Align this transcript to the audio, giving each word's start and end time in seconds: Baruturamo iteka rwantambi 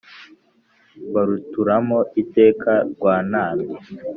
Baruturamo 1.13 1.99
iteka 2.21 2.71
rwantambi 2.91 3.73